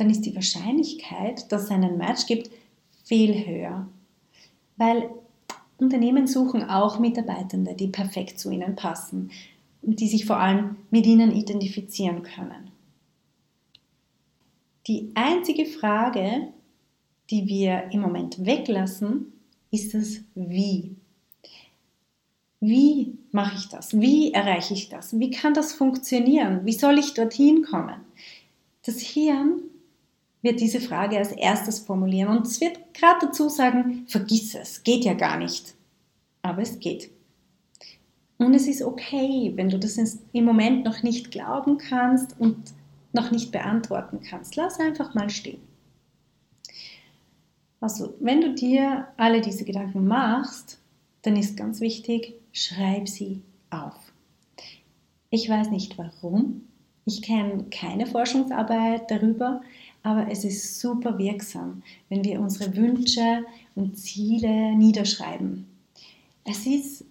dann 0.00 0.08
ist 0.08 0.22
die 0.22 0.34
Wahrscheinlichkeit, 0.34 1.52
dass 1.52 1.64
es 1.64 1.70
einen 1.70 1.98
Match 1.98 2.24
gibt, 2.26 2.50
viel 3.04 3.46
höher. 3.46 3.86
Weil 4.78 5.10
Unternehmen 5.76 6.26
suchen 6.26 6.64
auch 6.64 6.98
Mitarbeitende, 6.98 7.74
die 7.74 7.88
perfekt 7.88 8.38
zu 8.38 8.50
ihnen 8.50 8.76
passen 8.76 9.30
und 9.82 10.00
die 10.00 10.08
sich 10.08 10.24
vor 10.24 10.38
allem 10.38 10.76
mit 10.90 11.06
ihnen 11.06 11.30
identifizieren 11.30 12.22
können. 12.22 12.70
Die 14.86 15.10
einzige 15.14 15.66
Frage, 15.66 16.48
die 17.28 17.46
wir 17.46 17.90
im 17.92 18.00
Moment 18.00 18.46
weglassen, 18.46 19.34
ist 19.70 19.92
das 19.92 20.20
Wie. 20.34 20.96
Wie 22.58 23.18
mache 23.32 23.56
ich 23.56 23.68
das? 23.68 24.00
Wie 24.00 24.32
erreiche 24.32 24.72
ich 24.72 24.88
das? 24.88 25.18
Wie 25.18 25.30
kann 25.30 25.52
das 25.52 25.74
funktionieren? 25.74 26.64
Wie 26.64 26.72
soll 26.72 26.98
ich 26.98 27.12
dorthin 27.12 27.64
kommen? 27.64 28.00
Das 28.84 28.98
Hirn 28.98 29.69
wird 30.42 30.60
diese 30.60 30.80
Frage 30.80 31.18
als 31.18 31.32
erstes 31.32 31.80
formulieren 31.80 32.36
und 32.36 32.46
es 32.46 32.60
wird 32.60 32.94
gerade 32.94 33.26
dazu 33.26 33.48
sagen, 33.48 34.04
vergiss 34.06 34.54
es, 34.54 34.82
geht 34.82 35.04
ja 35.04 35.14
gar 35.14 35.36
nicht. 35.36 35.74
Aber 36.42 36.62
es 36.62 36.78
geht. 36.78 37.10
Und 38.38 38.54
es 38.54 38.66
ist 38.66 38.82
okay, 38.82 39.52
wenn 39.56 39.68
du 39.68 39.78
das 39.78 39.98
im 40.32 40.44
Moment 40.44 40.84
noch 40.84 41.02
nicht 41.02 41.30
glauben 41.30 41.76
kannst 41.76 42.40
und 42.40 42.72
noch 43.12 43.30
nicht 43.30 43.52
beantworten 43.52 44.20
kannst. 44.22 44.56
Lass 44.56 44.80
einfach 44.80 45.14
mal 45.14 45.28
stehen. 45.28 45.60
Also, 47.80 48.14
wenn 48.20 48.40
du 48.40 48.54
dir 48.54 49.08
alle 49.16 49.40
diese 49.40 49.64
Gedanken 49.64 50.06
machst, 50.06 50.78
dann 51.22 51.36
ist 51.36 51.56
ganz 51.56 51.80
wichtig, 51.80 52.34
schreib 52.52 53.08
sie 53.08 53.42
auf. 53.70 54.12
Ich 55.30 55.48
weiß 55.48 55.70
nicht 55.70 55.96
warum. 55.98 56.62
Ich 57.06 57.22
kenne 57.22 57.64
keine 57.70 58.06
Forschungsarbeit 58.06 59.10
darüber, 59.10 59.62
aber 60.02 60.28
es 60.30 60.44
ist 60.44 60.80
super 60.80 61.18
wirksam, 61.18 61.82
wenn 62.08 62.24
wir 62.24 62.40
unsere 62.40 62.74
Wünsche 62.76 63.44
und 63.74 63.98
Ziele 63.98 64.74
niederschreiben. 64.76 65.66
Es 66.44 66.66
ist 66.66 67.04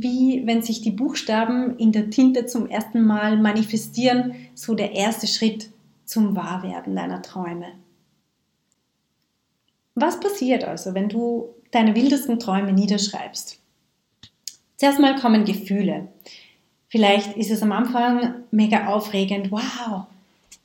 wie 0.00 0.46
wenn 0.46 0.62
sich 0.62 0.80
die 0.80 0.92
Buchstaben 0.92 1.76
in 1.76 1.90
der 1.90 2.10
Tinte 2.10 2.46
zum 2.46 2.68
ersten 2.68 3.04
Mal 3.04 3.36
manifestieren, 3.36 4.34
so 4.54 4.74
der 4.74 4.92
erste 4.92 5.26
Schritt 5.26 5.70
zum 6.04 6.36
Wahrwerden 6.36 6.94
deiner 6.94 7.20
Träume. 7.20 7.66
Was 9.94 10.20
passiert 10.20 10.62
also, 10.62 10.94
wenn 10.94 11.08
du 11.08 11.48
deine 11.72 11.96
wildesten 11.96 12.38
Träume 12.38 12.72
niederschreibst? 12.72 13.58
Zuerst 14.76 15.00
mal 15.00 15.16
kommen 15.16 15.44
Gefühle. 15.44 16.06
Vielleicht 16.88 17.36
ist 17.36 17.50
es 17.50 17.62
am 17.62 17.72
Anfang 17.72 18.44
mega 18.52 18.86
aufregend, 18.86 19.50
wow. 19.50 20.06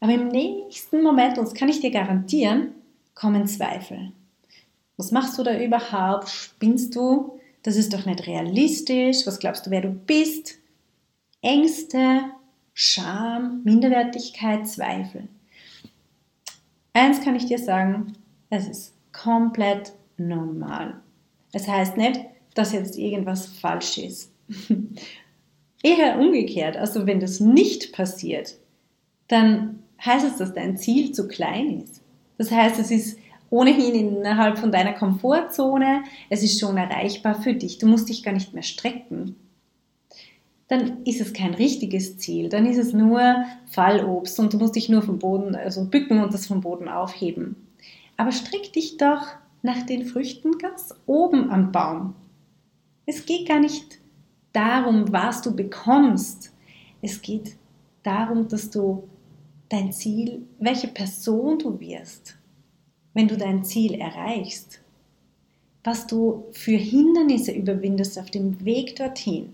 Aber 0.04 0.16
im 0.16 0.28
nächsten 0.28 1.02
Moment, 1.02 1.38
und 1.38 1.46
das 1.46 1.54
kann 1.54 1.70
ich 1.70 1.80
dir 1.80 1.90
garantieren, 1.90 2.74
kommen 3.16 3.48
Zweifel. 3.48 4.12
Was 4.98 5.12
machst 5.12 5.38
du 5.38 5.44
da 5.44 5.58
überhaupt? 5.58 6.28
Spinnst 6.28 6.94
du? 6.94 7.40
Das 7.62 7.78
ist 7.78 7.94
doch 7.94 8.06
nicht 8.06 8.28
realistisch. 8.28 9.26
Was 9.26 9.40
glaubst 9.40 9.66
du, 9.66 9.72
wer 9.72 9.80
du 9.80 9.92
bist? 9.92 10.56
Ängste, 11.42 12.20
Scham, 12.74 13.62
Minderwertigkeit, 13.64 14.68
Zweifel. 14.68 15.30
Eins 16.92 17.22
kann 17.22 17.38
ich 17.38 17.46
dir 17.46 17.58
sagen, 17.58 18.12
es 18.50 18.68
ist 18.68 18.94
komplett 19.14 19.94
normal. 20.18 21.00
Es 21.54 21.66
heißt 21.66 21.96
nicht, 21.96 22.20
dass 22.56 22.74
jetzt 22.74 22.98
irgendwas 22.98 23.46
falsch 23.46 24.00
ist. 24.00 24.34
Eher 25.82 26.20
umgekehrt, 26.20 26.76
also 26.76 27.08
wenn 27.08 27.22
das 27.22 27.40
nicht 27.40 27.94
passiert, 27.94 28.58
dann 29.30 29.80
heißt 30.06 30.26
es, 30.26 30.38
dass 30.38 30.54
dein 30.54 30.78
Ziel 30.78 31.12
zu 31.12 31.28
klein 31.28 31.82
ist. 31.82 32.02
Das 32.38 32.52
heißt, 32.52 32.80
es 32.80 32.92
ist 32.92 33.18
ohnehin 33.50 33.94
innerhalb 33.94 34.58
von 34.58 34.72
deiner 34.72 34.94
Komfortzone, 34.94 36.04
es 36.30 36.42
ist 36.42 36.60
schon 36.60 36.78
erreichbar 36.78 37.36
für 37.42 37.54
dich, 37.54 37.78
du 37.78 37.88
musst 37.88 38.10
dich 38.10 38.24
gar 38.24 38.34
nicht 38.34 38.54
mehr 38.54 38.64
strecken. 38.64 39.36
Dann 40.68 41.04
ist 41.04 41.22
es 41.22 41.34
kein 41.34 41.54
richtiges 41.54 42.18
Ziel, 42.18 42.50
dann 42.50 42.66
ist 42.66 42.78
es 42.78 42.94
nur 42.94 43.46
Fallobst 43.68 44.40
und 44.40 44.54
du 44.54 44.58
musst 44.58 44.76
dich 44.76 44.90
nur 44.90 45.04
vom 45.04 45.20
Boden, 45.20 45.56
also 45.56 45.86
bücken 45.86 46.24
und 46.24 46.34
das 46.34 46.48
vom 46.48 46.62
Boden 46.62 46.88
aufheben. 46.88 47.56
Aber 48.18 48.32
streck 48.32 48.74
dich 48.74 48.98
doch 48.98 49.28
nach 49.62 49.86
den 49.86 50.06
Früchten 50.06 50.58
ganz 50.58 50.94
oben 51.06 51.52
am 51.52 51.72
Baum. 51.72 52.16
Es 53.06 53.26
geht 53.26 53.48
gar 53.48 53.60
nicht 53.60 54.00
darum, 54.52 55.12
was 55.12 55.42
du 55.42 55.56
bekommst. 55.56 56.54
Es 57.02 57.22
geht 57.22 57.56
darum, 58.02 58.48
dass 58.48 58.70
du 58.70 59.04
dein 59.70 59.92
Ziel, 59.92 60.46
welche 60.60 60.88
Person 60.88 61.60
du 61.60 61.80
wirst, 61.80 62.36
wenn 63.14 63.28
du 63.28 63.38
dein 63.38 63.64
Ziel 63.64 63.96
erreichst, 63.96 64.82
was 65.84 66.08
du 66.08 66.46
für 66.52 66.78
Hindernisse 66.78 67.52
überwindest 67.52 68.18
auf 68.18 68.30
dem 68.30 68.64
Weg 68.64 68.96
dorthin. 68.96 69.50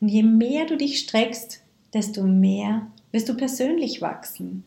Und 0.00 0.08
je 0.08 0.22
mehr 0.22 0.66
du 0.66 0.76
dich 0.76 0.98
streckst, 0.98 1.62
desto 1.92 2.22
mehr 2.22 2.86
wirst 3.12 3.28
du 3.28 3.36
persönlich 3.36 4.00
wachsen. 4.00 4.64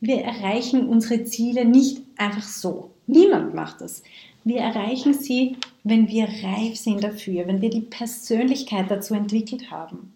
Wir 0.00 0.22
erreichen 0.22 0.88
unsere 0.88 1.24
Ziele 1.24 1.64
nicht 1.64 2.02
einfach 2.16 2.42
so. 2.42 2.90
Niemand 3.06 3.54
macht 3.54 3.80
das. 3.80 4.02
Wir 4.44 4.60
erreichen 4.60 5.14
sie, 5.14 5.56
wenn 5.84 6.08
wir 6.08 6.28
reif 6.42 6.76
sind 6.76 7.02
dafür, 7.02 7.46
wenn 7.46 7.60
wir 7.60 7.70
die 7.70 7.80
Persönlichkeit 7.80 8.90
dazu 8.90 9.14
entwickelt 9.14 9.70
haben. 9.70 10.12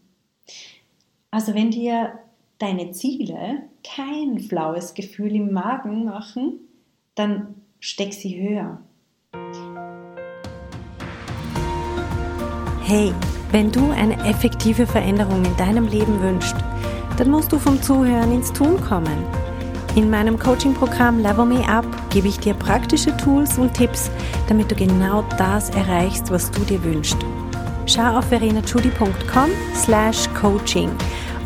Also 1.30 1.54
wenn 1.54 1.70
dir 1.70 2.18
deine 2.60 2.92
Ziele 2.92 3.62
kein 3.82 4.38
flaues 4.38 4.94
Gefühl 4.94 5.34
im 5.34 5.52
Magen 5.52 6.04
machen, 6.04 6.60
dann 7.16 7.54
steck 7.80 8.12
sie 8.12 8.40
höher. 8.40 8.80
Hey, 12.84 13.12
Wenn 13.52 13.72
du 13.72 13.90
eine 13.90 14.16
effektive 14.28 14.86
Veränderung 14.86 15.44
in 15.44 15.56
deinem 15.56 15.88
Leben 15.88 16.22
wünschst, 16.22 16.54
dann 17.18 17.30
musst 17.30 17.50
du 17.50 17.58
vom 17.58 17.82
Zuhören 17.82 18.32
ins 18.32 18.52
Tun 18.52 18.80
kommen. 18.80 19.24
In 19.96 20.08
meinem 20.08 20.38
Coaching-Programm 20.38 21.18
Level 21.18 21.46
Me 21.46 21.68
Up 21.68 21.84
gebe 22.10 22.28
ich 22.28 22.38
dir 22.38 22.54
praktische 22.54 23.16
Tools 23.16 23.58
und 23.58 23.74
Tipps, 23.74 24.08
damit 24.48 24.70
du 24.70 24.76
genau 24.76 25.24
das 25.36 25.70
erreichst, 25.70 26.30
was 26.30 26.48
du 26.52 26.60
dir 26.60 26.80
wünschst. 26.84 27.18
Schau 27.86 28.18
auf 28.18 28.26
verenachudi.com 28.26 29.50
slash 29.74 30.28
coaching 30.32 30.90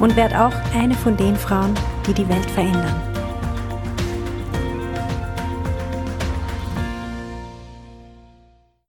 und 0.00 0.16
werd 0.16 0.34
auch 0.34 0.54
eine 0.74 0.94
von 0.94 1.16
den 1.16 1.36
Frauen, 1.36 1.74
die 2.06 2.14
die 2.14 2.28
Welt 2.28 2.50
verändern. 2.50 3.13